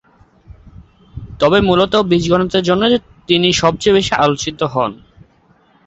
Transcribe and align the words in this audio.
তবে 1.39 1.57
মূলত 1.61 1.93
বীজগণিতের 2.09 2.63
জন্যই 2.63 2.95
তিনি 3.29 3.47
সবচেয়ে 3.61 3.95
বেশি 3.97 4.13
আলোচিত 4.15 4.59
হন। 4.73 4.91